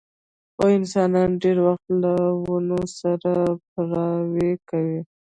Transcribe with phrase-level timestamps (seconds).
[0.55, 2.13] خو انسانان ډېر وخت له
[2.43, 4.99] ونو سره بې پروايي کوي.